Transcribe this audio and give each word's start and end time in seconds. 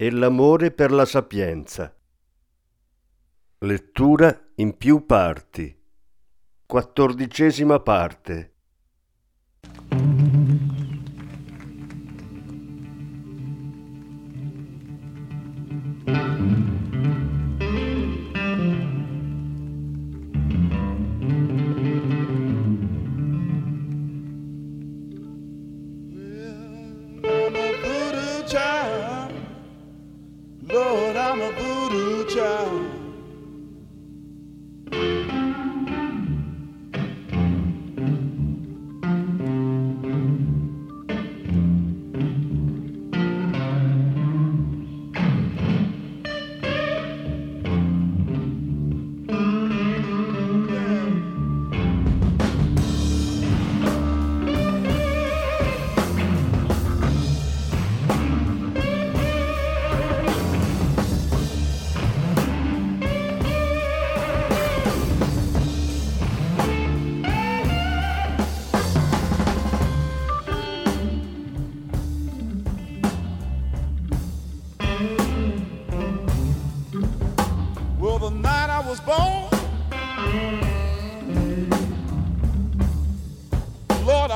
e 0.00 0.10
l'amore 0.10 0.70
per 0.70 0.92
la 0.92 1.04
sapienza. 1.04 1.94
Lettura 3.58 4.50
in 4.54 4.78
più 4.78 5.04
parti. 5.04 5.78
Quattordicesima 6.64 7.80
parte. 7.80 8.49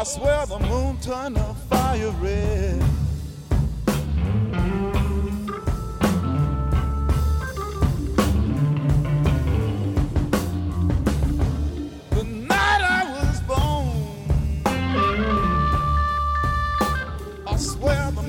I 0.04 0.06
swear 0.06 0.44
the 0.44 0.58
moon 0.58 0.98
turned 1.00 1.36
the 1.36 1.54
fire 1.70 2.10
red. 2.20 2.82
I 12.50 13.04
was 13.14 13.40
born. 13.48 14.66
I 17.46 17.56
swear 17.56 18.10
the 18.10 18.22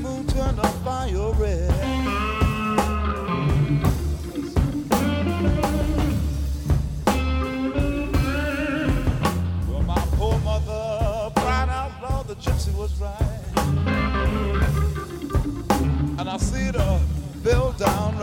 I 16.35 16.37
see 16.37 16.69
the 16.69 16.99
bill 17.43 17.71
down 17.79 18.17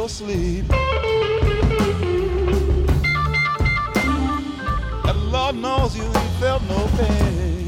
your 0.00 0.08
sleep. 0.08 0.64
And 5.04 5.18
Lord 5.30 5.56
knows 5.56 5.94
you 5.94 6.04
ain't 6.04 6.34
felt 6.40 6.62
no 6.62 6.88
pain. 6.96 7.66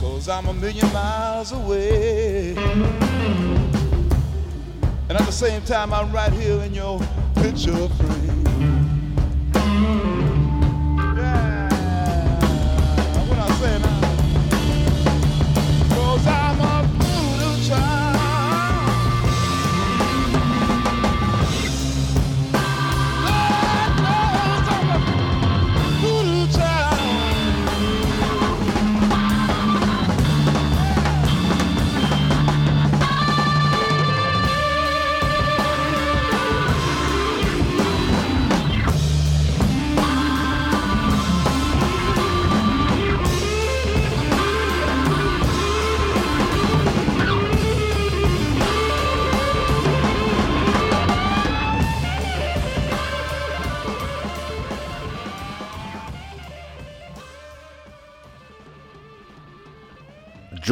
Cause 0.00 0.28
I'm 0.28 0.46
a 0.48 0.52
million 0.52 0.92
miles 0.92 1.52
away. 1.52 2.54
And 5.08 5.18
at 5.18 5.24
the 5.24 5.32
same 5.32 5.62
time, 5.62 5.94
I'm 5.94 6.12
right 6.12 6.32
here 6.34 6.60
in 6.60 6.74
your 6.74 7.00
picture 7.36 7.88
frame. 7.88 8.21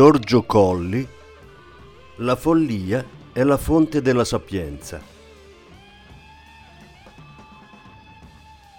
Giorgio 0.00 0.44
Colli 0.44 1.06
La 2.16 2.34
follia 2.34 3.04
è 3.34 3.42
la 3.42 3.58
fonte 3.58 4.00
della 4.00 4.24
sapienza. 4.24 4.98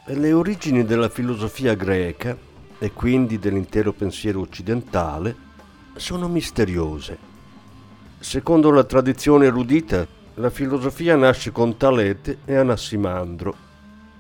Le 0.06 0.34
origini 0.34 0.84
della 0.84 1.10
filosofia 1.10 1.76
greca 1.76 2.36
e 2.80 2.92
quindi 2.94 3.38
dell'intero 3.38 3.94
pensiero 3.94 4.40
occidentale 4.40 5.36
sono 5.94 6.28
misteriose. 6.28 7.16
Secondo 8.18 8.72
la 8.72 8.84
tradizione 8.84 9.46
erudita, 9.46 10.08
la 10.34 10.50
filosofia 10.50 11.16
nasce 11.16 11.52
con 11.52 11.78
Talete 11.78 12.40
e 12.46 12.56
Anassimandro. 12.56 13.56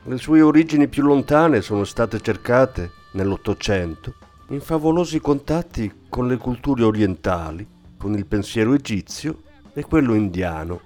Le 0.03 0.17
sue 0.17 0.43
origini 0.43 0.87
più 0.87 1.01
lontane 1.01 1.61
sono 1.61 1.83
state 1.83 2.21
cercate 2.21 2.91
nell'Ottocento 3.13 4.20
in 4.51 4.59
favolosi 4.59 5.21
contatti 5.21 5.89
con 6.09 6.27
le 6.27 6.35
culture 6.35 6.83
orientali, 6.83 7.65
con 7.97 8.13
il 8.15 8.25
pensiero 8.25 8.73
egizio 8.73 9.43
e 9.73 9.83
quello 9.83 10.13
indiano. 10.13 10.81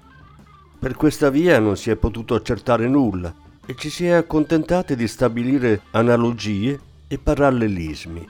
Per 0.78 0.96
questa 0.96 1.32
via 1.32 1.58
non 1.60 1.76
si 1.76 1.90
è 1.90 1.96
potuto 1.96 2.36
accertare 2.36 2.88
nulla 2.88 3.34
e 3.66 3.74
ci 3.76 3.90
si 3.90 4.06
è 4.06 4.12
accontentati 4.12 4.96
di 4.96 5.08
stabilire 5.08 5.82
analogie 5.92 6.80
e 7.08 7.18
parallelismi. 7.18 8.30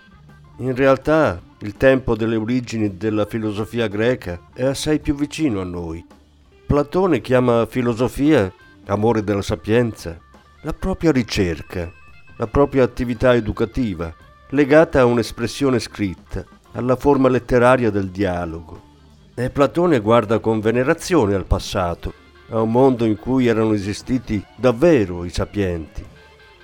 In 0.60 0.74
realtà 0.74 1.42
il 1.60 1.76
tempo 1.76 2.16
delle 2.16 2.38
origini 2.38 2.96
della 2.96 3.26
filosofia 3.26 3.88
greca 3.88 4.40
è 4.54 4.64
assai 4.64 5.00
più 5.00 5.16
vicino 5.16 5.60
a 5.60 5.66
noi. 5.66 6.06
Platone 6.66 7.20
chiama 7.20 7.66
filosofia, 7.66 8.52
amore 8.86 9.22
della 9.22 9.42
sapienza, 9.42 10.18
la 10.62 10.72
propria 10.74 11.12
ricerca, 11.12 11.92
la 12.38 12.48
propria 12.48 12.84
attività 12.84 13.36
educativa, 13.36 14.16
legata 14.56 15.02
a 15.02 15.06
un'espressione 15.06 15.80
scritta, 15.80 16.44
alla 16.72 16.96
forma 16.96 17.30
letteraria 17.30 17.92
del 17.92 18.10
dialogo. 18.10 18.82
E 19.36 19.50
Platone 19.50 20.00
guarda 20.00 20.40
con 20.40 20.62
venerazione 20.62 21.36
al 21.36 21.46
passato, 21.46 22.14
a 22.50 22.62
un 22.62 22.72
mondo 22.72 23.06
in 23.06 23.18
cui 23.18 23.48
erano 23.48 23.74
esistiti 23.74 24.44
davvero 24.56 25.26
i 25.26 25.30
sapienti. 25.30 26.04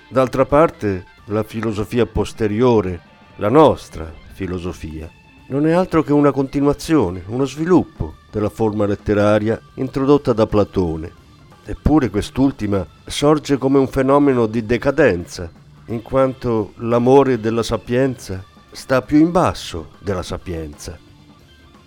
D'altra 0.08 0.46
parte, 0.46 1.04
la 1.26 1.42
filosofia 1.42 2.06
posteriore, 2.06 3.00
la 3.36 3.50
nostra 3.50 4.10
filosofia, 4.32 5.08
non 5.48 5.66
è 5.66 5.72
altro 5.72 6.02
che 6.02 6.14
una 6.14 6.32
continuazione, 6.32 7.22
uno 7.26 7.44
sviluppo 7.44 8.14
della 8.30 8.48
forma 8.48 8.86
letteraria 8.86 9.60
introdotta 9.74 10.32
da 10.32 10.46
Platone. 10.46 11.12
Eppure 11.64 12.08
quest'ultima 12.08 12.86
sorge 13.04 13.58
come 13.58 13.78
un 13.78 13.88
fenomeno 13.88 14.46
di 14.46 14.64
decadenza, 14.64 15.50
in 15.92 16.02
quanto 16.02 16.72
l'amore 16.76 17.38
della 17.38 17.62
sapienza 17.62 18.42
sta 18.70 19.02
più 19.02 19.18
in 19.18 19.30
basso 19.30 19.90
della 19.98 20.22
sapienza. 20.22 20.98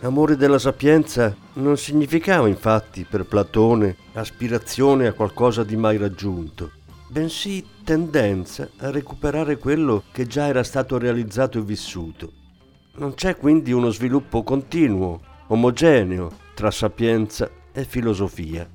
Amore 0.01 0.35
della 0.35 0.59
sapienza 0.59 1.35
non 1.53 1.77
significava 1.77 2.47
infatti 2.47 3.05
per 3.09 3.25
Platone 3.25 3.95
aspirazione 4.13 5.07
a 5.07 5.13
qualcosa 5.13 5.63
di 5.63 5.75
mai 5.75 5.97
raggiunto, 5.97 6.71
bensì 7.07 7.65
tendenza 7.83 8.69
a 8.77 8.91
recuperare 8.91 9.57
quello 9.57 10.03
che 10.11 10.27
già 10.27 10.47
era 10.47 10.63
stato 10.63 10.99
realizzato 10.99 11.57
e 11.57 11.63
vissuto. 11.63 12.31
Non 12.97 13.15
c'è 13.15 13.35
quindi 13.35 13.71
uno 13.71 13.89
sviluppo 13.89 14.43
continuo, 14.43 15.21
omogeneo 15.47 16.31
tra 16.53 16.69
sapienza 16.69 17.49
e 17.71 17.83
filosofia. 17.83 18.69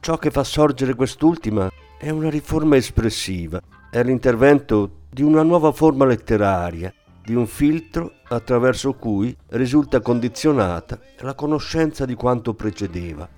Ciò 0.00 0.16
che 0.16 0.30
fa 0.30 0.42
sorgere 0.42 0.94
quest'ultima 0.94 1.70
è 1.98 2.08
una 2.10 2.30
riforma 2.30 2.76
espressiva, 2.76 3.60
è 3.92 4.02
l'intervento 4.02 5.00
di 5.10 5.22
una 5.22 5.42
nuova 5.42 5.70
forma 5.70 6.06
letteraria, 6.06 6.90
di 7.22 7.34
un 7.34 7.46
filtro 7.46 8.14
attraverso 8.28 8.94
cui 8.94 9.36
risulta 9.48 10.00
condizionata 10.00 10.98
la 11.18 11.34
conoscenza 11.34 12.06
di 12.06 12.14
quanto 12.14 12.54
precedeva. 12.54 13.28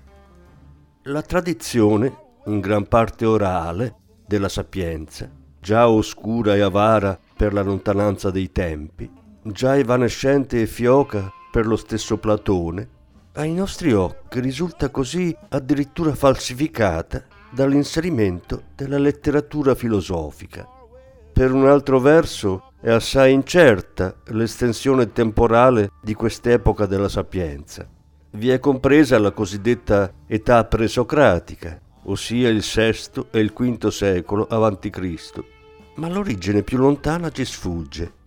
La 1.03 1.21
tradizione, 1.23 2.19
in 2.45 2.61
gran 2.61 2.87
parte 2.87 3.25
orale, 3.25 3.95
della 4.25 4.47
sapienza, 4.47 5.29
già 5.59 5.89
oscura 5.89 6.55
e 6.55 6.61
avara 6.61 7.19
per 7.35 7.51
la 7.51 7.61
lontananza 7.61 8.31
dei 8.31 8.49
tempi, 8.53 9.11
già 9.43 9.75
evanescente 9.75 10.61
e 10.61 10.67
fioca 10.67 11.29
per 11.51 11.67
lo 11.67 11.75
stesso 11.75 12.17
Platone, 12.17 12.87
ai 13.33 13.51
nostri 13.51 13.91
occhi 13.91 14.39
risulta 14.39 14.89
così 14.89 15.35
addirittura 15.49 16.15
falsificata 16.15 17.25
dall'inserimento 17.55 18.63
della 18.75 18.97
letteratura 18.97 19.75
filosofica. 19.75 20.67
Per 21.31 21.51
un 21.53 21.67
altro 21.67 21.99
verso 21.99 22.71
è 22.81 22.91
assai 22.91 23.31
incerta 23.31 24.13
l'estensione 24.27 25.11
temporale 25.11 25.91
di 26.01 26.13
quest'epoca 26.13 26.85
della 26.85 27.09
sapienza. 27.09 27.87
Vi 28.31 28.49
è 28.49 28.59
compresa 28.59 29.17
la 29.17 29.31
cosiddetta 29.31 30.11
età 30.27 30.65
presocratica, 30.65 31.79
ossia 32.03 32.49
il 32.49 32.61
VI 32.61 33.27
e 33.31 33.39
il 33.39 33.53
V 33.53 33.87
secolo 33.87 34.45
a.C., 34.47 35.43
ma 35.95 36.09
l'origine 36.09 36.61
più 36.61 36.77
lontana 36.77 37.31
ci 37.31 37.45
sfugge. 37.45 38.23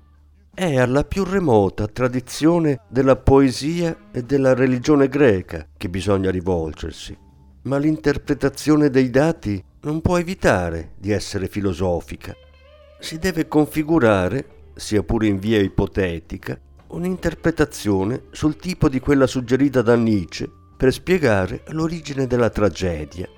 È 0.55 0.77
alla 0.79 1.05
più 1.05 1.25
remota 1.25 1.87
tradizione 1.87 2.81
della 2.89 3.17
poesia 3.17 4.09
e 4.11 4.23
della 4.23 4.55
religione 4.55 5.09
greca 5.09 5.67
che 5.77 5.89
bisogna 5.91 6.31
rivolgersi, 6.31 7.17
ma 7.69 7.79
l'interpretazione 7.79 8.91
dei 8.91 9.11
dati 9.11 9.63
non 9.83 10.01
può 10.01 10.19
evitare 10.19 10.95
di 10.99 11.13
essere 11.13 11.47
filosofica 11.47 12.35
si 13.01 13.19
deve 13.19 13.47
configurare, 13.47 14.73
sia 14.75 15.03
pure 15.03 15.29
in 15.29 15.39
via 15.39 15.61
ipotetica, 15.61 16.59
un'interpretazione 16.89 18.25
sul 18.33 18.57
tipo 18.57 18.89
di 18.89 18.99
quella 18.99 19.27
suggerita 19.27 19.83
da 19.83 19.95
Nietzsche 19.95 20.51
per 20.77 20.93
spiegare 20.93 21.63
l'origine 21.69 22.27
della 22.27 22.51
tragedia. 22.51 23.29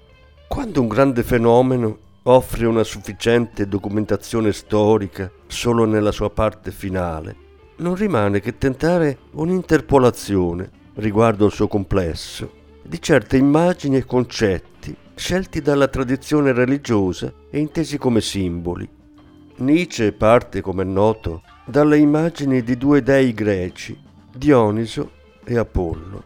Quando 0.48 0.80
un 0.80 0.88
grande 0.88 1.22
fenomeno 1.22 1.98
offre 2.24 2.66
una 2.66 2.84
sufficiente 2.84 3.68
documentazione 3.68 4.52
storica 4.52 5.30
solo 5.46 5.84
nella 5.84 6.12
sua 6.12 6.30
parte 6.30 6.70
finale, 6.70 7.36
non 7.76 7.94
rimane 7.94 8.40
che 8.40 8.56
tentare 8.56 9.18
un'interpolazione 9.32 10.70
riguardo 10.94 11.44
al 11.44 11.52
suo 11.52 11.68
complesso 11.68 12.59
di 12.90 13.00
certe 13.00 13.36
immagini 13.36 13.98
e 13.98 14.04
concetti 14.04 14.92
scelti 15.14 15.60
dalla 15.60 15.86
tradizione 15.86 16.50
religiosa 16.50 17.32
e 17.48 17.60
intesi 17.60 17.98
come 17.98 18.20
simboli. 18.20 18.88
Nietzsche 19.58 20.10
parte, 20.10 20.60
come 20.60 20.82
è 20.82 20.86
noto, 20.86 21.42
dalle 21.64 21.98
immagini 21.98 22.64
di 22.64 22.76
due 22.76 23.00
dei 23.00 23.32
greci, 23.32 23.96
Dioniso 24.34 25.12
e 25.44 25.56
Apollo, 25.56 26.24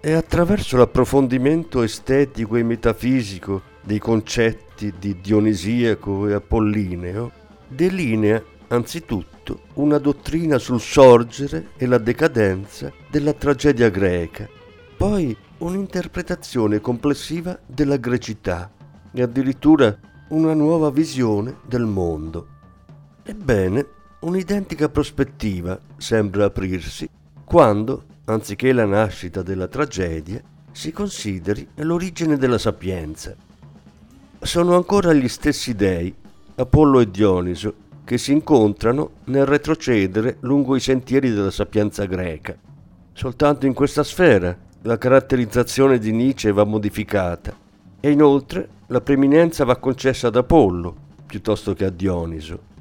e 0.00 0.12
attraverso 0.12 0.76
l'approfondimento 0.76 1.82
estetico 1.82 2.54
e 2.54 2.62
metafisico 2.62 3.62
dei 3.82 3.98
concetti 3.98 4.94
di 4.96 5.20
Dionisiaco 5.20 6.28
e 6.28 6.34
Apollineo, 6.34 7.32
delinea 7.66 8.40
anzitutto 8.68 9.62
una 9.74 9.98
dottrina 9.98 10.58
sul 10.58 10.80
sorgere 10.80 11.70
e 11.76 11.86
la 11.86 11.98
decadenza 11.98 12.92
della 13.10 13.32
tragedia 13.32 13.88
greca, 13.88 14.48
poi 14.96 15.36
un'interpretazione 15.58 16.80
complessiva 16.80 17.58
della 17.66 17.96
grecità 17.96 18.70
e 19.12 19.22
addirittura 19.22 19.96
una 20.28 20.54
nuova 20.54 20.90
visione 20.90 21.58
del 21.66 21.84
mondo. 21.84 22.48
Ebbene, 23.22 23.86
un'identica 24.20 24.88
prospettiva 24.88 25.78
sembra 25.96 26.46
aprirsi 26.46 27.08
quando, 27.44 28.04
anziché 28.24 28.72
la 28.72 28.86
nascita 28.86 29.42
della 29.42 29.68
tragedia, 29.68 30.42
si 30.72 30.90
consideri 30.90 31.66
l'origine 31.76 32.36
della 32.36 32.58
sapienza. 32.58 33.34
Sono 34.40 34.74
ancora 34.74 35.12
gli 35.12 35.28
stessi 35.28 35.74
dei, 35.74 36.12
Apollo 36.56 37.00
e 37.00 37.10
Dioniso, 37.10 37.74
che 38.04 38.18
si 38.18 38.32
incontrano 38.32 39.10
nel 39.24 39.46
retrocedere 39.46 40.36
lungo 40.40 40.76
i 40.76 40.80
sentieri 40.80 41.30
della 41.30 41.50
sapienza 41.50 42.04
greca. 42.04 42.56
Soltanto 43.12 43.66
in 43.66 43.72
questa 43.72 44.02
sfera 44.02 44.56
la 44.86 44.98
caratterizzazione 44.98 45.98
di 45.98 46.12
Nietzsche 46.12 46.52
va 46.52 46.64
modificata 46.64 47.56
e 48.00 48.10
inoltre 48.10 48.68
la 48.88 49.00
preeminenza 49.00 49.64
va 49.64 49.76
concessa 49.76 50.26
ad 50.26 50.36
Apollo 50.36 50.94
piuttosto 51.26 51.72
che 51.72 51.86
a 51.86 51.90
Dioniso. 51.90 52.72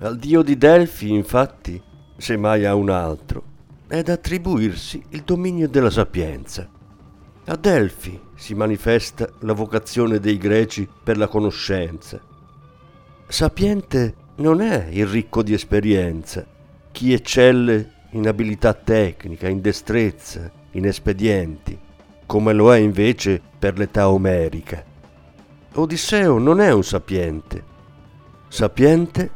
Al 0.00 0.18
dio 0.18 0.42
di 0.42 0.58
Delfi, 0.58 1.10
infatti, 1.10 1.82
semmai 2.18 2.66
a 2.66 2.74
un 2.74 2.90
altro, 2.90 3.42
è 3.86 4.02
da 4.02 4.12
attribuirsi 4.12 5.02
il 5.08 5.22
dominio 5.22 5.68
della 5.68 5.88
sapienza. 5.88 6.68
A 7.46 7.56
Delfi 7.56 8.20
si 8.34 8.52
manifesta 8.52 9.26
la 9.40 9.54
vocazione 9.54 10.20
dei 10.20 10.36
greci 10.36 10.86
per 11.02 11.16
la 11.16 11.28
conoscenza. 11.28 12.20
Sapiente 13.26 14.14
non 14.36 14.60
è 14.60 14.88
il 14.90 15.06
ricco 15.06 15.42
di 15.42 15.54
esperienza, 15.54 16.46
chi 16.92 17.14
eccelle 17.14 17.92
in 18.10 18.28
abilità 18.28 18.74
tecnica, 18.74 19.48
in 19.48 19.62
destrezza, 19.62 20.52
in 20.72 20.86
espedienti, 20.86 21.78
come 22.26 22.52
lo 22.52 22.72
è 22.72 22.78
invece 22.78 23.40
per 23.58 23.78
l'età 23.78 24.10
omerica. 24.10 24.84
Odisseo 25.74 26.38
non 26.38 26.60
è 26.60 26.72
un 26.72 26.84
sapiente. 26.84 27.64
Sapiente 28.48 29.30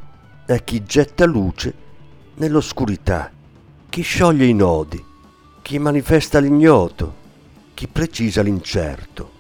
è 0.46 0.62
chi 0.64 0.82
getta 0.82 1.24
luce 1.24 1.74
nell'oscurità, 2.34 3.30
chi 3.88 4.02
scioglie 4.02 4.46
i 4.46 4.54
nodi, 4.54 5.02
chi 5.62 5.78
manifesta 5.78 6.38
l'ignoto, 6.38 7.14
chi 7.74 7.86
precisa 7.86 8.42
l'incerto. 8.42 9.30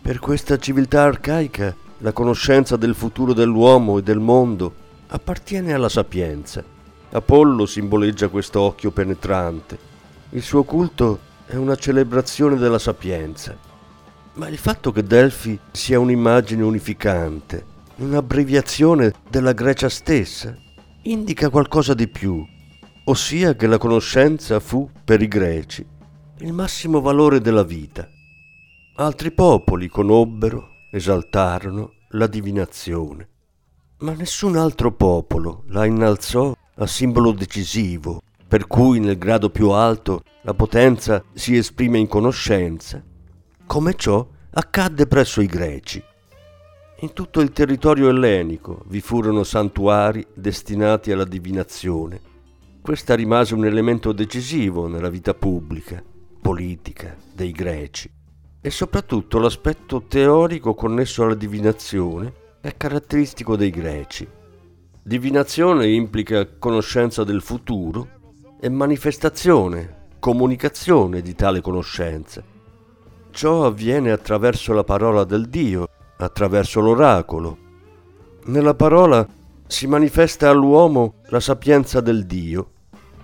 Per 0.00 0.18
questa 0.18 0.58
civiltà 0.58 1.04
arcaica 1.04 1.74
la 1.98 2.12
conoscenza 2.12 2.76
del 2.76 2.94
futuro 2.94 3.32
dell'uomo 3.32 3.98
e 3.98 4.02
del 4.02 4.18
mondo 4.18 4.74
appartiene 5.08 5.72
alla 5.72 5.88
sapienza. 5.88 6.62
Apollo 7.10 7.66
simboleggia 7.66 8.28
questo 8.28 8.60
occhio 8.60 8.90
penetrante. 8.90 9.87
Il 10.30 10.42
suo 10.42 10.62
culto 10.62 11.20
è 11.46 11.56
una 11.56 11.74
celebrazione 11.74 12.56
della 12.56 12.78
sapienza. 12.78 13.56
Ma 14.34 14.48
il 14.48 14.58
fatto 14.58 14.92
che 14.92 15.02
Delfi 15.02 15.58
sia 15.70 15.98
un'immagine 15.98 16.62
unificante, 16.62 17.64
un'abbreviazione 17.96 19.14
della 19.30 19.52
Grecia 19.52 19.88
stessa, 19.88 20.54
indica 21.04 21.48
qualcosa 21.48 21.94
di 21.94 22.08
più, 22.08 22.46
ossia 23.04 23.54
che 23.56 23.66
la 23.66 23.78
conoscenza 23.78 24.60
fu, 24.60 24.90
per 25.02 25.22
i 25.22 25.28
greci, 25.28 25.84
il 26.40 26.52
massimo 26.52 27.00
valore 27.00 27.40
della 27.40 27.64
vita. 27.64 28.06
Altri 28.96 29.32
popoli 29.32 29.88
conobbero, 29.88 30.68
esaltarono 30.92 31.92
la 32.10 32.26
divinazione, 32.26 33.28
ma 34.00 34.12
nessun 34.12 34.56
altro 34.56 34.92
popolo 34.92 35.64
la 35.68 35.86
innalzò 35.86 36.54
a 36.76 36.86
simbolo 36.86 37.32
decisivo, 37.32 38.22
per 38.48 38.66
cui 38.66 38.98
nel 38.98 39.18
grado 39.18 39.50
più 39.50 39.70
alto 39.70 40.22
la 40.42 40.54
potenza 40.54 41.22
si 41.34 41.54
esprime 41.54 41.98
in 41.98 42.08
conoscenza, 42.08 43.04
come 43.66 43.94
ciò 43.94 44.26
accadde 44.52 45.06
presso 45.06 45.42
i 45.42 45.46
greci. 45.46 46.02
In 47.00 47.12
tutto 47.12 47.40
il 47.40 47.52
territorio 47.52 48.08
ellenico 48.08 48.82
vi 48.86 49.02
furono 49.02 49.44
santuari 49.44 50.26
destinati 50.34 51.12
alla 51.12 51.26
divinazione. 51.26 52.20
Questa 52.80 53.14
rimase 53.14 53.54
un 53.54 53.66
elemento 53.66 54.12
decisivo 54.12 54.88
nella 54.88 55.10
vita 55.10 55.34
pubblica, 55.34 56.02
politica 56.40 57.14
dei 57.34 57.52
greci 57.52 58.10
e 58.60 58.70
soprattutto 58.70 59.38
l'aspetto 59.38 60.04
teorico 60.08 60.74
connesso 60.74 61.22
alla 61.22 61.34
divinazione 61.34 62.32
è 62.62 62.74
caratteristico 62.76 63.56
dei 63.56 63.70
greci. 63.70 64.26
Divinazione 65.02 65.88
implica 65.88 66.46
conoscenza 66.58 67.22
del 67.22 67.42
futuro 67.42 68.16
e 68.60 68.68
manifestazione, 68.68 70.06
comunicazione 70.18 71.22
di 71.22 71.34
tale 71.34 71.60
conoscenza. 71.60 72.42
Ciò 73.30 73.64
avviene 73.64 74.10
attraverso 74.10 74.72
la 74.72 74.84
parola 74.84 75.24
del 75.24 75.48
Dio 75.48 75.88
attraverso 76.16 76.80
l'oracolo. 76.80 77.56
Nella 78.46 78.74
parola 78.74 79.26
si 79.66 79.86
manifesta 79.86 80.48
all'uomo 80.48 81.14
la 81.28 81.40
sapienza 81.40 82.00
del 82.00 82.26
Dio 82.26 82.70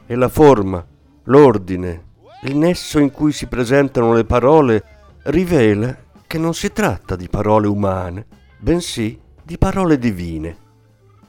e 0.07 0.15
la 0.15 0.29
forma, 0.29 0.85
l'ordine, 1.25 2.13
il 2.43 2.57
nesso 2.57 2.99
in 2.99 3.11
cui 3.11 3.33
si 3.33 3.47
presentano 3.47 4.13
le 4.13 4.25
parole 4.25 4.85
rivela 5.25 5.97
che 6.27 6.39
non 6.39 6.55
si 6.55 6.73
tratta 6.73 7.17
di 7.17 7.29
parole 7.29 7.67
umane, 7.67 8.27
bensì 8.59 9.19
di 9.43 9.59
parole 9.59 9.99
divine. 9.99 10.57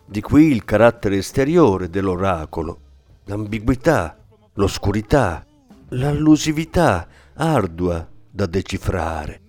Di 0.06 0.22
qui 0.22 0.52
il 0.52 0.64
carattere 0.66 1.18
esteriore 1.18 1.90
dell'oracolo, 1.90 2.80
l'ambiguità, 3.28 4.16
l'oscurità, 4.54 5.44
l'allusività 5.90 7.08
ardua 7.34 8.08
da 8.30 8.46
decifrare, 8.46 9.42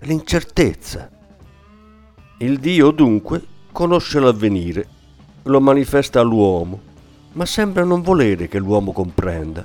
l'incertezza. 0.00 1.08
Il 2.38 2.58
Dio 2.58 2.90
dunque 2.90 3.42
conosce 3.72 4.20
l'avvenire, 4.20 4.86
lo 5.44 5.60
manifesta 5.60 6.20
all'uomo, 6.20 6.80
ma 7.32 7.46
sembra 7.46 7.84
non 7.84 8.02
volere 8.02 8.48
che 8.48 8.58
l'uomo 8.58 8.92
comprenda. 8.92 9.64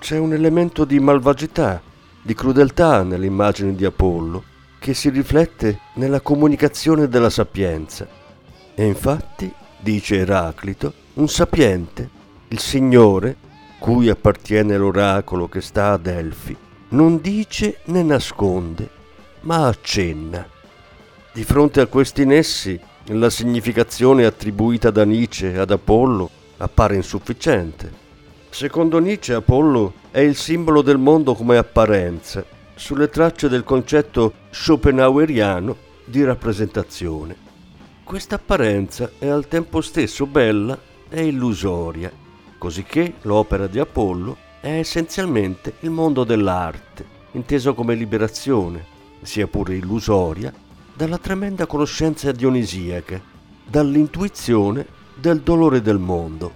C'è 0.00 0.18
un 0.18 0.32
elemento 0.32 0.84
di 0.84 0.98
malvagità, 0.98 1.80
di 2.20 2.34
crudeltà 2.34 3.04
nell'immagine 3.04 3.76
di 3.76 3.84
Apollo, 3.84 4.42
che 4.80 4.92
si 4.92 5.08
riflette 5.08 5.78
nella 5.94 6.20
comunicazione 6.20 7.06
della 7.06 7.30
sapienza. 7.30 8.08
E 8.74 8.84
infatti, 8.84 9.52
dice 9.78 10.16
Eraclito, 10.16 10.92
un 11.14 11.28
sapiente, 11.28 12.20
il 12.52 12.58
Signore, 12.58 13.36
cui 13.78 14.10
appartiene 14.10 14.76
l'oracolo 14.76 15.48
che 15.48 15.62
sta 15.62 15.92
a 15.92 15.96
Delfi, 15.96 16.54
non 16.88 17.18
dice 17.22 17.78
né 17.84 18.02
nasconde, 18.02 18.90
ma 19.40 19.68
accenna. 19.68 20.46
Di 21.32 21.44
fronte 21.44 21.80
a 21.80 21.86
questi 21.86 22.26
nessi, 22.26 22.78
la 23.06 23.30
significazione 23.30 24.26
attribuita 24.26 24.90
da 24.90 25.06
Nietzsche 25.06 25.58
ad 25.58 25.70
Apollo 25.70 26.28
appare 26.58 26.96
insufficiente. 26.96 27.90
Secondo 28.50 28.98
Nietzsche 28.98 29.32
Apollo 29.32 29.94
è 30.10 30.20
il 30.20 30.36
simbolo 30.36 30.82
del 30.82 30.98
mondo 30.98 31.34
come 31.34 31.56
apparenza, 31.56 32.44
sulle 32.74 33.08
tracce 33.08 33.48
del 33.48 33.64
concetto 33.64 34.34
schopenhaueriano 34.50 35.74
di 36.04 36.22
rappresentazione. 36.22 37.34
Questa 38.04 38.34
apparenza 38.34 39.12
è 39.18 39.26
al 39.26 39.48
tempo 39.48 39.80
stesso 39.80 40.26
bella 40.26 40.78
e 41.08 41.26
illusoria, 41.26 42.20
cosicché 42.62 43.14
l'opera 43.22 43.66
di 43.66 43.80
Apollo 43.80 44.36
è 44.60 44.78
essenzialmente 44.78 45.74
il 45.80 45.90
mondo 45.90 46.22
dell'arte, 46.22 47.04
inteso 47.32 47.74
come 47.74 47.96
liberazione, 47.96 48.84
sia 49.20 49.48
pure 49.48 49.74
illusoria, 49.74 50.54
dalla 50.94 51.18
tremenda 51.18 51.66
conoscenza 51.66 52.30
dionisiaca, 52.30 53.20
dall'intuizione 53.64 54.86
del 55.16 55.40
dolore 55.40 55.82
del 55.82 55.98
mondo. 55.98 56.52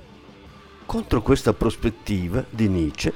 Contro 0.86 1.22
questa 1.22 1.52
prospettiva 1.52 2.44
di 2.50 2.68
Nietzsche 2.68 3.12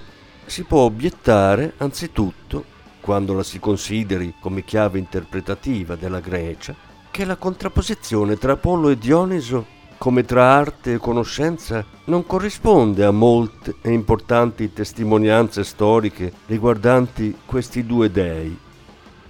si 0.47 0.65
può 0.65 0.81
obiettare 0.81 1.75
anzitutto, 1.77 2.65
quando 3.01 3.35
la 3.35 3.45
si 3.45 3.61
consideri 3.61 4.35
come 4.41 4.65
chiave 4.65 4.99
interpretativa 4.99 5.95
della 5.95 6.19
Grecia, 6.19 6.75
che 7.13 7.25
la 7.25 7.37
contrapposizione 7.37 8.37
tra 8.37 8.55
Apollo 8.55 8.89
e 8.89 8.99
Dioniso, 8.99 9.79
come 10.01 10.25
tra 10.25 10.55
arte 10.55 10.95
e 10.95 10.99
conoscenza, 10.99 11.85
non 12.05 12.25
corrisponde 12.25 13.05
a 13.05 13.11
molte 13.11 13.75
e 13.83 13.93
importanti 13.93 14.73
testimonianze 14.73 15.63
storiche 15.63 16.33
riguardanti 16.47 17.37
questi 17.45 17.85
due 17.85 18.11
dei 18.11 18.57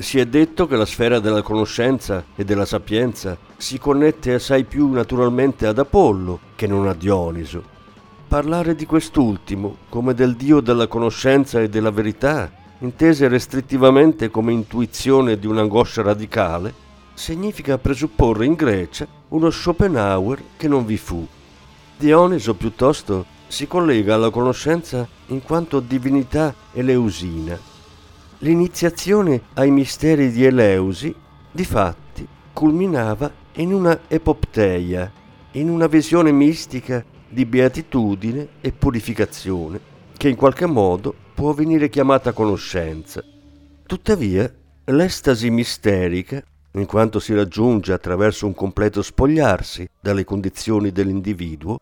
si 0.01 0.19
è 0.19 0.25
detto 0.25 0.67
che 0.67 0.77
la 0.77 0.87
sfera 0.87 1.19
della 1.19 1.43
conoscenza 1.43 2.25
e 2.35 2.45
della 2.45 2.65
sapienza 2.65 3.37
si 3.59 3.79
connette 3.79 4.33
assai 4.33 4.65
più 4.65 4.89
naturalmente 4.91 5.67
ad 5.67 5.79
Apollo 5.79 6.41
che 6.57 6.67
non 6.67 6.89
a 6.89 6.95
Dioniso. 6.95 7.63
Parlare 8.27 8.75
di 8.75 8.87
quest'ultimo 8.87 9.77
come 9.91 10.15
del 10.15 10.37
dio 10.37 10.61
della 10.61 10.87
conoscenza 10.87 11.61
e 11.61 11.69
della 11.69 11.91
verità, 11.91 12.51
intese 12.79 13.29
restrittivamente 13.29 14.31
come 14.31 14.53
intuizione 14.53 15.39
di 15.39 15.47
un'angoscia 15.47 16.01
radicale, 16.01 16.73
significa 17.21 17.77
presupporre 17.77 18.47
in 18.47 18.55
Grecia 18.55 19.07
uno 19.29 19.51
Schopenhauer 19.51 20.43
che 20.57 20.69
non 20.69 20.87
vi 20.87 20.97
fu. 20.97 21.27
Dioniso 21.99 22.55
piuttosto 22.55 23.27
si 23.47 23.67
collega 23.67 24.15
alla 24.15 24.31
conoscenza 24.31 25.07
in 25.27 25.43
quanto 25.43 25.81
divinità 25.81 26.55
eleusina 26.73 27.59
L'iniziazione 28.43 29.43
ai 29.55 29.71
misteri 29.71 30.31
di 30.31 30.47
Eleusi, 30.47 31.15
difatti, 31.53 32.27
culminava 32.55 33.31
in 33.57 33.75
una 33.75 34.01
epopteia, 34.09 35.13
in 35.53 35.69
una 35.69 35.87
visione 35.89 36.33
mistica 36.33 37.05
di 37.29 37.45
beatitudine 37.45 38.49
e 38.63 38.73
purificazione, 38.73 39.79
che 40.17 40.31
in 40.31 40.37
qualche 40.37 40.65
modo 40.65 41.15
può 41.35 41.53
venire 41.53 41.91
chiamata 41.91 42.33
conoscenza. 42.33 43.23
Tuttavia, 43.85 44.51
l'estasi 44.87 45.51
misterica, 45.51 46.43
in 46.73 46.87
quanto 46.87 47.19
si 47.19 47.35
raggiunge 47.35 47.93
attraverso 47.93 48.47
un 48.47 48.55
completo 48.55 49.03
spogliarsi 49.03 49.89
dalle 50.01 50.25
condizioni 50.25 50.93
dell'individuo, 50.93 51.79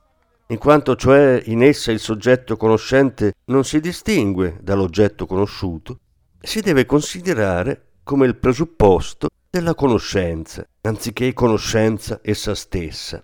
in 0.49 0.59
quanto 0.59 0.97
cioè 0.97 1.42
in 1.47 1.62
essa 1.62 1.92
il 1.92 2.00
soggetto 2.00 2.57
conoscente 2.57 3.35
non 3.47 3.64
si 3.64 3.80
distingue 3.80 4.59
dall'oggetto 4.62 5.26
conosciuto, 5.26 5.99
si 6.40 6.61
deve 6.61 6.87
considerare 6.87 7.97
come 8.02 8.26
il 8.26 8.37
presupposto 8.37 9.28
della 9.50 9.75
conoscenza, 9.75 10.66
anziché 10.83 11.33
conoscenza 11.35 12.21
essa 12.23 12.54
stessa. 12.54 13.23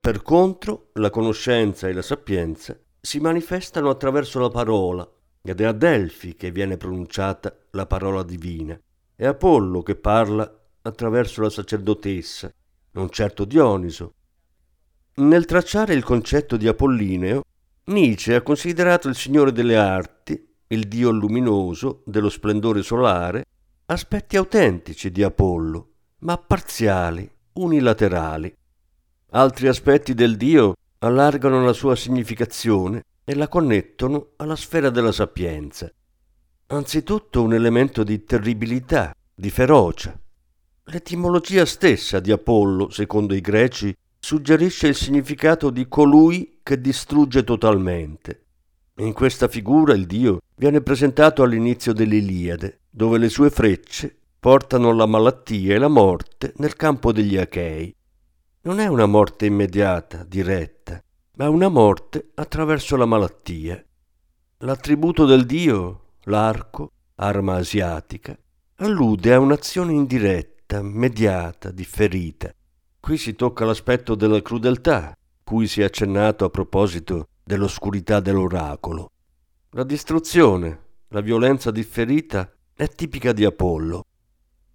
Per 0.00 0.22
contro, 0.22 0.90
la 0.94 1.10
conoscenza 1.10 1.88
e 1.88 1.92
la 1.92 2.02
sapienza 2.02 2.76
si 3.00 3.18
manifestano 3.18 3.90
attraverso 3.90 4.38
la 4.38 4.50
parola, 4.50 5.08
ed 5.42 5.60
è 5.60 5.64
a 5.64 5.72
Delfi 5.72 6.36
che 6.36 6.52
viene 6.52 6.76
pronunciata 6.76 7.56
la 7.70 7.86
parola 7.86 8.22
divina. 8.22 8.78
È 9.16 9.26
Apollo 9.26 9.82
che 9.82 9.96
parla 9.96 10.61
attraverso 10.82 11.42
la 11.42 11.50
sacerdotessa, 11.50 12.52
non 12.92 13.10
certo 13.10 13.44
Dioniso. 13.44 14.14
Nel 15.14 15.44
tracciare 15.44 15.94
il 15.94 16.04
concetto 16.04 16.56
di 16.56 16.68
Apollineo, 16.68 17.42
Nietzsche 17.84 18.34
ha 18.34 18.42
considerato 18.42 19.08
il 19.08 19.16
Signore 19.16 19.52
delle 19.52 19.76
arti 19.76 20.50
il 20.72 20.88
dio 20.88 21.10
luminoso 21.10 22.02
dello 22.06 22.30
splendore 22.30 22.82
solare, 22.82 23.44
aspetti 23.86 24.38
autentici 24.38 25.10
di 25.10 25.22
Apollo, 25.22 25.90
ma 26.20 26.38
parziali, 26.38 27.30
unilaterali. 27.54 28.54
Altri 29.32 29.68
aspetti 29.68 30.14
del 30.14 30.36
dio 30.36 30.74
allargano 31.00 31.62
la 31.62 31.74
sua 31.74 31.94
significazione 31.94 33.04
e 33.24 33.34
la 33.34 33.48
connettono 33.48 34.30
alla 34.36 34.56
sfera 34.56 34.88
della 34.88 35.12
sapienza. 35.12 35.92
Anzitutto 36.68 37.42
un 37.42 37.52
elemento 37.52 38.02
di 38.02 38.24
terribilità, 38.24 39.14
di 39.34 39.50
ferocia. 39.50 40.18
L'etimologia 40.86 41.64
stessa 41.64 42.18
di 42.18 42.32
Apollo, 42.32 42.90
secondo 42.90 43.34
i 43.34 43.40
greci, 43.40 43.96
suggerisce 44.18 44.88
il 44.88 44.96
significato 44.96 45.70
di 45.70 45.86
colui 45.86 46.58
che 46.62 46.80
distrugge 46.80 47.44
totalmente. 47.44 48.44
In 48.96 49.12
questa 49.12 49.48
figura 49.48 49.94
il 49.94 50.06
dio 50.06 50.40
viene 50.56 50.80
presentato 50.80 51.42
all'inizio 51.42 51.92
dell'Iliade, 51.92 52.80
dove 52.90 53.18
le 53.18 53.28
sue 53.28 53.48
frecce 53.48 54.14
portano 54.38 54.92
la 54.92 55.06
malattia 55.06 55.74
e 55.74 55.78
la 55.78 55.88
morte 55.88 56.52
nel 56.56 56.74
campo 56.74 57.12
degli 57.12 57.36
Achei. 57.36 57.94
Non 58.62 58.80
è 58.80 58.86
una 58.88 59.06
morte 59.06 59.46
immediata, 59.46 60.24
diretta, 60.24 61.00
ma 61.36 61.48
una 61.48 61.68
morte 61.68 62.30
attraverso 62.34 62.96
la 62.96 63.06
malattia. 63.06 63.82
L'attributo 64.58 65.26
del 65.26 65.46
dio, 65.46 66.14
l'arco, 66.24 66.90
arma 67.16 67.54
asiatica, 67.54 68.36
allude 68.76 69.32
a 69.32 69.38
un'azione 69.38 69.92
indiretta, 69.92 70.51
mediata, 70.80 71.70
differita. 71.70 72.50
Qui 72.98 73.16
si 73.18 73.34
tocca 73.34 73.64
l'aspetto 73.64 74.14
della 74.14 74.40
crudeltà, 74.40 75.14
cui 75.42 75.66
si 75.66 75.80
è 75.80 75.84
accennato 75.84 76.44
a 76.44 76.50
proposito 76.50 77.26
dell'oscurità 77.42 78.20
dell'oracolo. 78.20 79.10
La 79.70 79.84
distruzione, 79.84 80.80
la 81.08 81.20
violenza 81.20 81.70
differita 81.70 82.50
è 82.74 82.88
tipica 82.88 83.32
di 83.32 83.44
Apollo. 83.44 84.04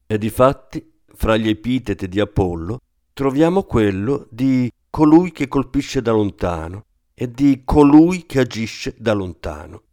E 0.06 0.18
difatti, 0.18 1.02
fra 1.16 1.38
gli 1.38 1.50
epiteti 1.50 2.08
di 2.08 2.20
Apollo, 2.20 2.80
troviamo 3.14 3.64
quello 3.64 4.28
di 4.30 4.72
colui 4.90 5.32
che 5.32 5.48
colpisce 5.48 6.02
da 6.02 6.12
lontano 6.12 6.86
e 7.14 7.32
di 7.32 7.62
colui 7.64 8.26
che 8.26 8.40
agisce 8.40 8.94
da 8.98 9.14
lontano. 9.14 9.84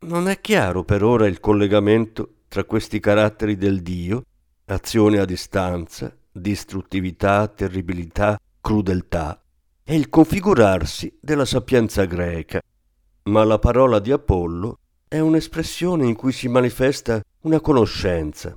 Non 0.00 0.28
è 0.28 0.40
chiaro 0.40 0.82
per 0.82 1.04
ora 1.04 1.28
il 1.28 1.38
collegamento 1.38 2.38
tra 2.48 2.64
questi 2.64 2.98
caratteri 2.98 3.56
del 3.56 3.82
Dio, 3.82 4.24
azione 4.66 5.18
a 5.18 5.24
distanza, 5.24 6.14
distruttività, 6.30 7.48
terribilità, 7.48 8.38
crudeltà, 8.60 9.42
e 9.84 9.94
il 9.96 10.08
configurarsi 10.08 11.18
della 11.20 11.44
sapienza 11.44 12.04
greca. 12.04 12.60
Ma 13.24 13.44
la 13.44 13.58
parola 13.58 13.98
di 13.98 14.12
Apollo 14.12 14.78
è 15.08 15.18
un'espressione 15.18 16.06
in 16.06 16.14
cui 16.14 16.32
si 16.32 16.48
manifesta 16.48 17.20
una 17.40 17.60
conoscenza. 17.60 18.56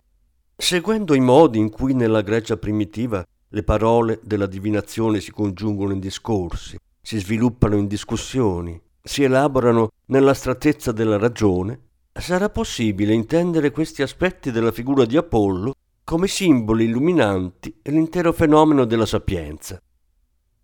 Seguendo 0.56 1.16
i 1.16 1.20
modi 1.20 1.60
in 1.60 1.70
cui 1.70 1.94
nella 1.94 2.22
Grecia 2.22 2.56
primitiva 2.56 3.26
le 3.50 3.64
parole 3.64 4.20
della 4.24 4.46
divinazione 4.46 5.20
si 5.20 5.32
congiungono 5.32 5.92
in 5.92 6.00
discorsi, 6.00 6.78
si 7.02 7.20
sviluppano 7.20 7.76
in 7.76 7.88
discussioni, 7.88 8.82
si 9.02 9.24
elaborano 9.24 9.90
nell'astrattezza 10.08 10.92
della 10.92 11.18
ragione, 11.18 11.80
sarà 12.12 12.50
possibile 12.50 13.14
intendere 13.14 13.72
questi 13.72 14.02
aspetti 14.02 14.52
della 14.52 14.72
figura 14.72 15.06
di 15.06 15.18
Apollo 15.18 15.74
come 16.06 16.28
simboli 16.28 16.86
illuminanti 16.86 17.80
l'intero 17.86 18.32
fenomeno 18.32 18.86
della 18.86 19.08
sapienza. 19.08 19.82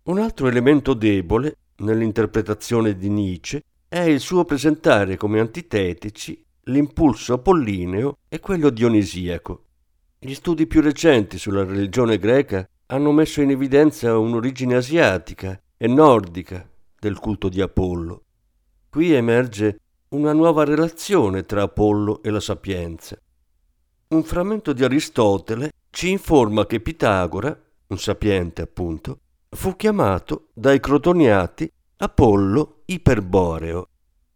Un 0.04 0.20
altro 0.20 0.46
elemento 0.46 0.94
debole 0.94 1.56
nell'interpretazione 1.78 2.96
di 2.96 3.08
Nietzsche 3.10 3.60
è 3.88 4.02
il 4.02 4.20
suo 4.20 4.44
presentare 4.44 5.16
come 5.16 5.40
antitetici 5.40 6.40
l'impulso 6.66 7.32
apollineo 7.32 8.18
e 8.28 8.38
quello 8.38 8.70
dionisiaco. 8.70 9.64
Gli 10.16 10.32
studi 10.32 10.68
più 10.68 10.80
recenti 10.80 11.38
sulla 11.38 11.64
religione 11.64 12.18
greca 12.18 12.64
hanno 12.86 13.10
messo 13.10 13.40
in 13.40 13.50
evidenza 13.50 14.16
un'origine 14.16 14.76
asiatica 14.76 15.60
e 15.76 15.88
nordica 15.88 16.64
del 16.96 17.18
culto 17.18 17.48
di 17.48 17.60
Apollo. 17.60 18.22
Qui 18.88 19.12
emerge 19.12 19.80
una 20.10 20.32
nuova 20.32 20.62
relazione 20.62 21.44
tra 21.44 21.62
Apollo 21.62 22.22
e 22.22 22.30
la 22.30 22.38
sapienza. 22.38 23.18
Un 24.12 24.24
frammento 24.24 24.74
di 24.74 24.84
Aristotele 24.84 25.70
ci 25.88 26.10
informa 26.10 26.66
che 26.66 26.80
Pitagora, 26.80 27.58
un 27.86 27.98
sapiente 27.98 28.60
appunto, 28.60 29.20
fu 29.48 29.74
chiamato 29.74 30.48
dai 30.52 30.80
crotoniati 30.80 31.72
Apollo 31.96 32.82
Iperboreo. 32.84 33.88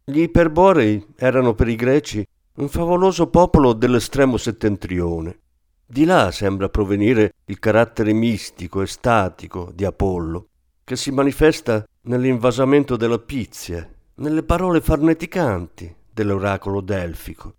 Gli 0.02 0.20
Iperborei 0.20 1.06
erano 1.16 1.54
per 1.54 1.68
i 1.68 1.76
greci 1.76 2.26
un 2.54 2.70
favoloso 2.70 3.26
popolo 3.26 3.74
dell'estremo 3.74 4.38
settentrione. 4.38 5.40
Di 5.84 6.06
là 6.06 6.30
sembra 6.30 6.70
provenire 6.70 7.34
il 7.44 7.58
carattere 7.58 8.14
mistico 8.14 8.80
e 8.80 8.86
statico 8.86 9.70
di 9.74 9.84
Apollo, 9.84 10.48
che 10.84 10.96
si 10.96 11.10
manifesta 11.10 11.84
nell'invasamento 12.04 12.96
della 12.96 13.18
Pizia, 13.18 13.86
nelle 14.14 14.42
parole 14.42 14.80
farneticanti 14.80 15.94
dell'oracolo 16.10 16.80
delfico. 16.80 17.56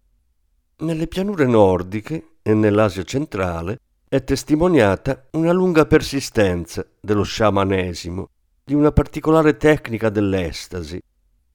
Nelle 0.80 1.08
pianure 1.08 1.48
nordiche 1.48 2.36
e 2.44 2.54
nell'Asia 2.54 3.02
centrale 3.02 3.80
è 4.08 4.24
testimoniata 4.24 5.26
una 5.32 5.52
lunga 5.52 5.88
persistenza 5.88 6.86
dello 7.00 7.24
sciamanesimo, 7.24 8.30
di 8.64 8.76
una 8.76 8.92
particolare 8.92 9.58
tecnica 9.58 10.10
dell'estasi. 10.10 11.02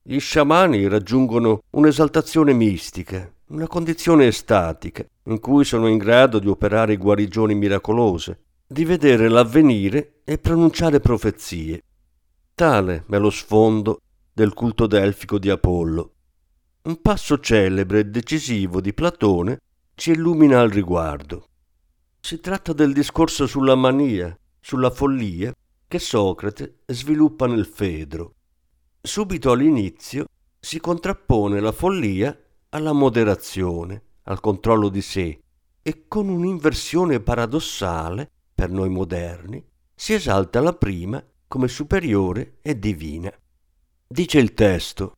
Gli 0.03 0.19
sciamani 0.19 0.89
raggiungono 0.89 1.63
un'esaltazione 1.71 2.53
mistica, 2.53 3.33
una 3.51 3.69
condizione 3.69 4.27
estatica, 4.27 5.05
in 5.27 5.39
cui 5.39 5.65
sono 5.65 5.87
in 5.87 5.99
grado 5.99 6.41
di 6.41 6.49
operare 6.49 6.97
guarigioni 6.97 7.55
miracolose, 7.55 8.41
di 8.67 8.85
vedere 8.85 9.29
l'avvenire 9.29 10.23
e 10.25 10.39
pronunciare 10.39 10.99
profezie. 10.99 11.81
Tale 12.57 13.05
è 13.09 13.19
lo 13.19 13.31
sfondo 13.31 14.01
del 14.33 14.53
culto 14.53 14.89
delfico 14.89 15.39
di 15.39 15.49
Apollo. 15.49 16.12
Un 16.85 17.01
passo 17.01 17.39
celebre 17.39 18.01
e 18.01 18.05
decisivo 18.07 18.81
di 18.81 18.93
Platone 18.93 19.61
ci 19.95 20.11
illumina 20.11 20.59
al 20.59 20.69
riguardo. 20.69 21.47
Si 22.19 22.41
tratta 22.41 22.73
del 22.73 22.93
discorso 22.93 23.47
sulla 23.47 23.77
mania, 23.77 24.37
sulla 24.59 24.91
follia, 24.91 25.55
che 25.87 25.99
Socrate 26.01 26.81
sviluppa 26.87 27.47
nel 27.47 27.67
Fedro. 27.67 28.35
Subito 29.01 29.53
all'inizio 29.53 30.27
si 30.59 30.81
contrappone 30.81 31.61
la 31.61 31.71
follia 31.71 32.37
alla 32.71 32.93
moderazione, 32.93 34.03
al 34.25 34.41
controllo 34.41 34.89
di 34.89 35.03
sé 35.03 35.41
e 35.83 36.09
con 36.09 36.29
un'inversione 36.29 37.21
paradossale, 37.21 38.29
per 38.53 38.71
noi 38.71 38.89
moderni, 38.89 39.65
si 39.95 40.15
esalta 40.15 40.61
la 40.61 40.73
prima 40.73 41.25
come 41.47 41.69
superiore 41.69 42.59
e 42.61 42.77
divina. 42.77 43.33
Dice 44.05 44.41
il 44.41 44.53
testo, 44.55 45.15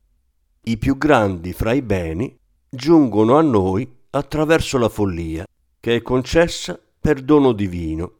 i 0.67 0.77
più 0.77 0.97
grandi 0.97 1.53
fra 1.53 1.73
i 1.73 1.83
beni 1.83 2.35
giungono 2.67 3.37
a 3.37 3.41
noi 3.43 3.87
attraverso 4.09 4.79
la 4.79 4.89
follia, 4.89 5.45
che 5.79 5.97
è 5.97 6.01
concessa 6.01 6.79
per 6.99 7.21
dono 7.21 7.51
divino. 7.51 8.19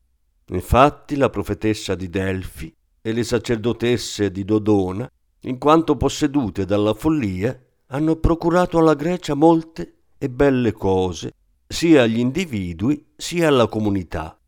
Infatti 0.50 1.16
la 1.16 1.32
profetessa 1.32 1.96
di 1.96 2.08
Delfi 2.08 2.72
e 3.02 3.14
le 3.14 3.24
sacerdotesse 3.24 4.30
di 4.30 4.46
Dodona, 4.46 5.10
in 5.42 5.58
quanto 5.58 5.98
possedute 5.98 6.66
dalla 6.66 6.94
follia, 6.94 7.60
hanno 7.88 8.16
procurato 8.18 8.78
alla 8.78 8.94
Grecia 8.94 9.34
molte 9.34 10.02
e 10.20 10.30
belle 10.30 10.72
cose, 10.72 11.34
sia 11.68 12.04
agli 12.04 12.20
individui 12.20 13.08
sia 13.16 13.48
alla 13.48 13.68
comunità. 13.68 14.40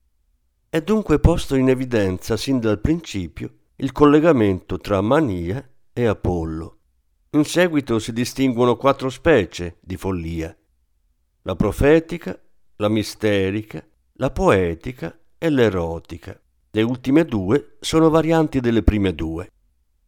È 0.70 0.82
dunque 0.82 1.20
posto 1.20 1.56
in 1.56 1.70
evidenza 1.70 2.38
sin 2.38 2.60
dal 2.60 2.80
principio 2.80 3.54
il 3.78 3.92
collegamento 3.92 4.78
tra 4.78 5.02
mania 5.02 5.68
e 5.92 6.06
Apollo. 6.06 6.77
In 7.38 7.46
seguito 7.46 8.00
si 8.00 8.14
distinguono 8.14 8.78
quattro 8.78 9.12
specie 9.12 9.78
di 9.80 9.96
follia. 9.96 10.58
La 11.44 11.56
profetica, 11.56 12.36
la 12.78 12.90
misterica, 12.90 13.86
la 14.14 14.32
poetica 14.32 15.16
e 15.38 15.50
l'erotica. 15.52 16.42
Le 16.72 16.82
ultime 16.82 17.26
due 17.26 17.76
sono 17.80 18.10
varianti 18.10 18.60
delle 18.60 18.82
prime 18.82 19.14
due. 19.14 19.52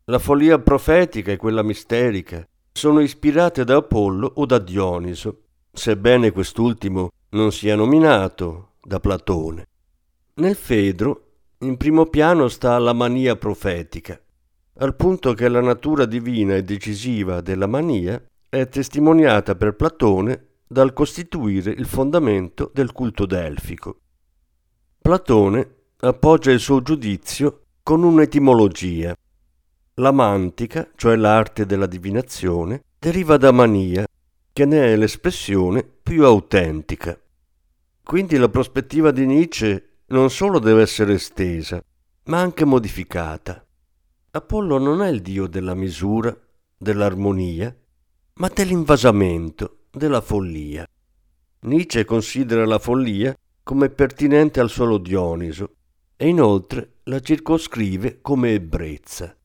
La 0.06 0.18
follia 0.18 0.58
profetica 0.58 1.32
e 1.32 1.38
quella 1.38 1.62
misterica 1.62 2.44
sono 2.72 3.00
ispirate 3.00 3.64
da 3.64 3.76
Apollo 3.76 4.32
o 4.38 4.48
da 4.48 4.58
Dioniso, 4.58 5.44
sebbene 5.72 6.32
quest'ultimo 6.32 7.12
non 7.30 7.52
sia 7.52 7.76
nominato 7.76 8.72
da 8.82 9.00
Platone. 9.00 9.68
Nel 10.34 10.56
Fedro, 10.56 11.26
in 11.60 11.78
primo 11.78 12.08
piano 12.08 12.48
sta 12.48 12.80
la 12.80 12.94
mania 12.94 13.36
profetica, 13.36 14.20
al 14.82 14.96
punto 14.96 15.34
che 15.34 15.50
la 15.50 15.60
natura 15.60 16.06
divina 16.06 16.56
e 16.56 16.64
decisiva 16.64 17.42
della 17.42 17.68
mania 17.68 18.22
è 18.48 18.68
testimoniata 18.68 19.56
per 19.56 19.76
Platone 19.76 20.48
dal 20.66 20.94
costituire 20.94 21.72
il 21.72 21.86
fondamento 21.86 22.72
del 22.74 22.94
culto 22.94 23.26
delfico. 23.26 24.00
Platone 25.02 25.76
appoggia 25.98 26.52
il 26.52 26.60
suo 26.60 26.82
giudizio 26.82 27.64
con 27.84 28.04
un'etimologia. 28.04 29.14
La 29.96 30.12
mantica, 30.12 30.90
cioè 30.96 31.18
l'arte 31.18 31.66
della 31.66 31.88
divinazione, 31.88 32.84
deriva 32.98 33.36
da 33.36 33.52
mania, 33.52 34.06
che 34.54 34.66
ne 34.66 34.94
è 34.94 34.96
l'espressione 34.96 35.84
più 35.84 36.24
autentica. 36.24 37.20
Quindi 38.02 38.38
la 38.38 38.50
prospettiva 38.50 39.12
di 39.12 39.26
Nietzsche 39.26 40.04
non 40.08 40.30
solo 40.30 40.60
deve 40.60 40.84
essere 40.84 41.16
estesa, 41.16 41.84
ma 42.26 42.40
anche 42.40 42.64
modificata. 42.64 43.62
Apollo 44.40 44.78
non 44.78 45.02
è 45.02 45.10
il 45.10 45.22
dio 45.22 45.48
della 45.48 45.76
misura, 45.76 46.36
dell'armonia, 46.78 47.76
ma 48.36 48.48
dell'invasamento, 48.48 49.80
della 49.92 50.22
follia. 50.22 50.88
Nietzsche 51.62 52.06
considera 52.06 52.66
la 52.66 52.80
follia 52.80 53.36
come 53.64 53.90
pertinente 53.90 54.62
al 54.62 54.70
solo 54.70 54.98
Dioniso 54.98 55.76
e 56.16 56.30
inoltre 56.30 57.00
la 57.04 57.20
circoscrive 57.20 58.22
come 58.22 58.54
ebbrezza. 58.54 59.36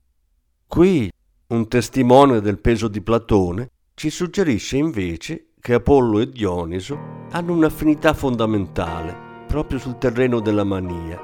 Qui 0.67 1.11
un 1.49 1.69
testimone 1.69 2.41
del 2.41 2.61
peso 2.61 2.87
di 2.87 3.01
Platone 3.01 3.71
ci 3.95 4.11
suggerisce 4.11 4.77
invece 4.77 5.55
che 5.61 5.75
Apollo 5.75 6.21
e 6.21 6.31
Dioniso 6.31 7.27
hanno 7.33 7.53
un'affinità 7.53 8.15
fondamentale 8.15 9.45
proprio 9.49 9.81
sul 9.81 9.99
terreno 9.99 10.39
della 10.39 10.65
mania. 10.65 11.21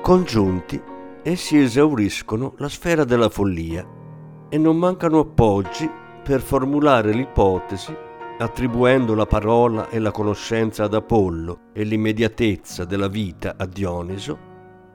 Congiunti, 0.00 0.80
essi 1.24 1.58
esauriscono 1.58 2.54
la 2.58 2.68
sfera 2.68 3.04
della 3.04 3.28
follia 3.28 3.86
e 4.48 4.58
non 4.58 4.76
mancano 4.76 5.20
appoggi 5.20 5.88
per 6.22 6.40
formulare 6.40 7.12
l'ipotesi, 7.12 7.94
attribuendo 8.38 9.14
la 9.14 9.26
parola 9.26 9.88
e 9.88 9.98
la 9.98 10.10
conoscenza 10.10 10.84
ad 10.84 10.94
Apollo 10.94 11.70
e 11.72 11.84
l'immediatezza 11.84 12.84
della 12.84 13.08
vita 13.08 13.54
a 13.56 13.66
Dioniso, 13.66 14.50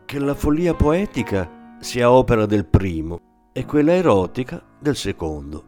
che 0.06 0.20
la 0.20 0.34
follia 0.34 0.74
poetica 0.74 1.76
sia 1.80 2.12
opera 2.12 2.46
del 2.46 2.66
primo 2.66 3.50
e 3.54 3.66
quella 3.66 3.94
erotica 3.94 4.62
del 4.80 4.96
secondo. 4.96 5.64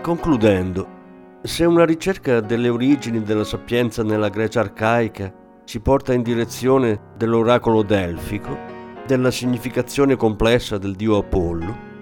Concludendo, 0.00 1.02
se 1.42 1.64
una 1.64 1.84
ricerca 1.84 2.40
delle 2.40 2.68
origini 2.68 3.22
della 3.22 3.44
sapienza 3.44 4.02
nella 4.02 4.28
Grecia 4.28 4.60
arcaica 4.60 5.32
ci 5.64 5.80
porta 5.80 6.12
in 6.12 6.22
direzione 6.22 7.12
dell'oracolo 7.16 7.82
delfico, 7.82 8.73
della 9.06 9.30
significazione 9.30 10.16
complessa 10.16 10.78
del 10.78 10.94
dio 10.94 11.18
Apollo, 11.18 11.92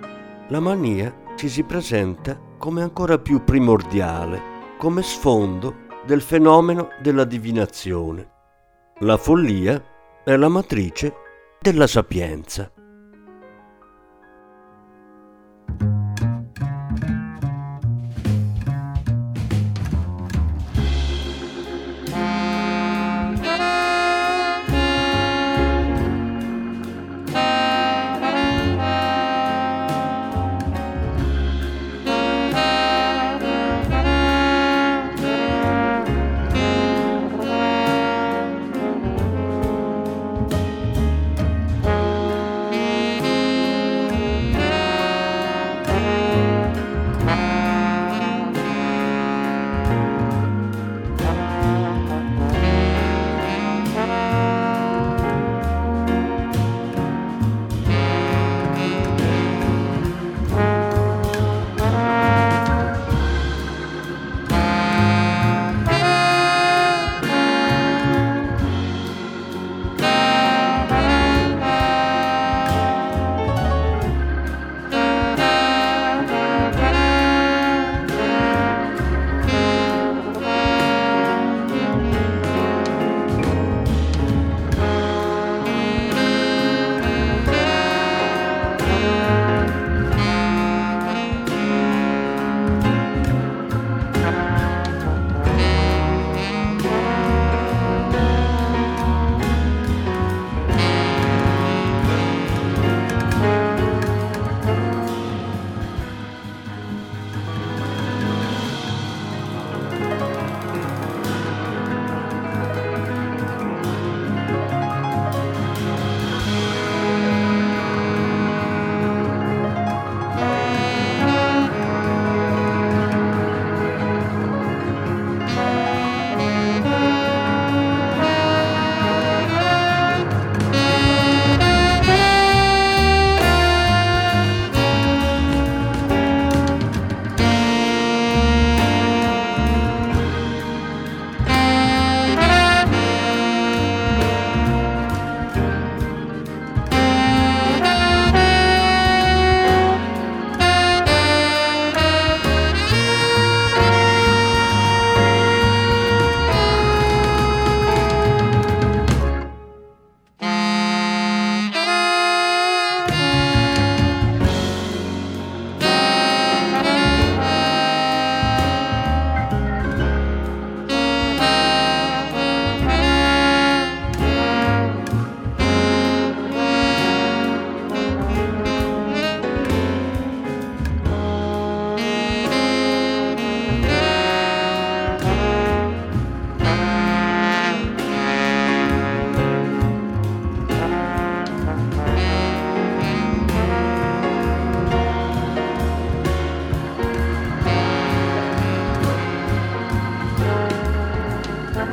la 0.49 0.61
mania 0.61 1.15
ci 1.37 1.49
si 1.49 1.63
presenta 1.65 2.39
come 2.59 2.83
ancora 2.83 3.19
più 3.19 3.43
primordiale, 3.43 4.41
come 4.79 5.03
sfondo 5.03 5.87
del 6.05 6.21
fenomeno 6.21 6.89
della 7.01 7.25
divinazione. 7.25 8.31
La 9.01 9.17
follia 9.17 9.83
è 10.25 10.37
la 10.37 10.49
matrice 10.49 11.15
della 11.61 11.87
sapienza. 11.87 12.71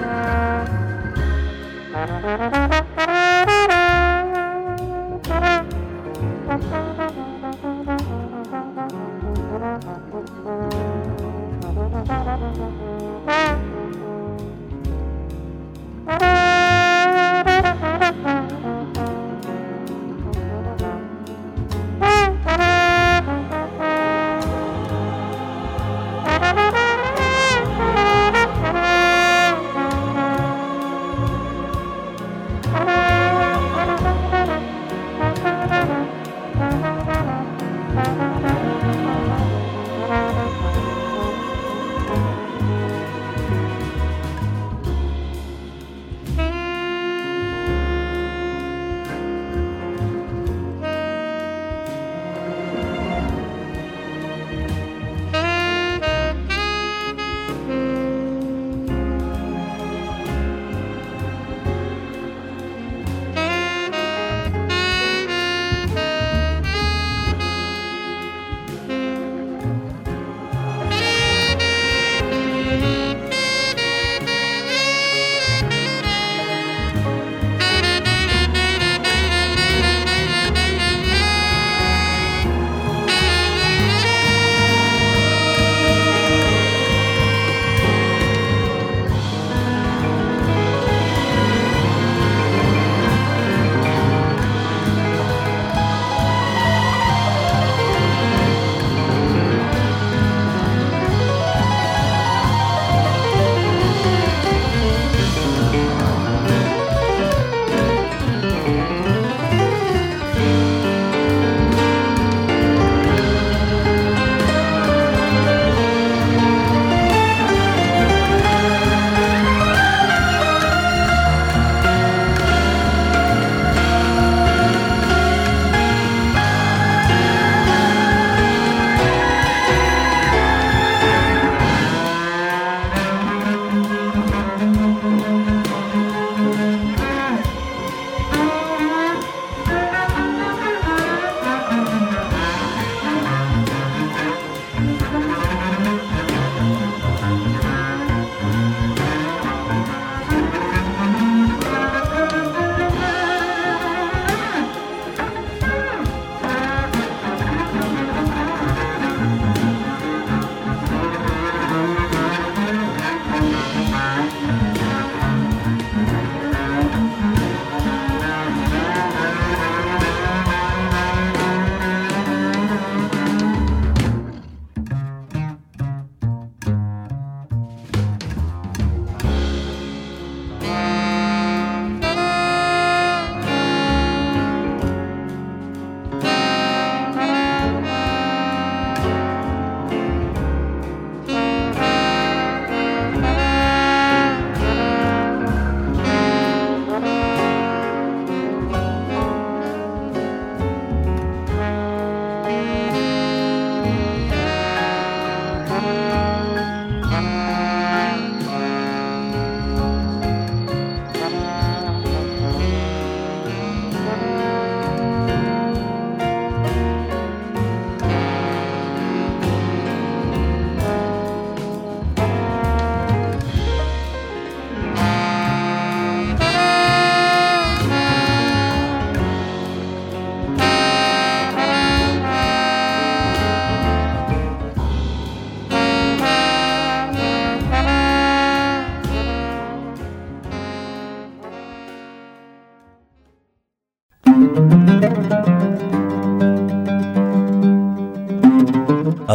Thank 0.02 0.70
you. 2.74 2.89